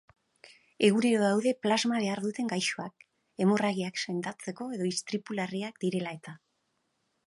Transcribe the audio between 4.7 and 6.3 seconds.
edo istripu larriak direla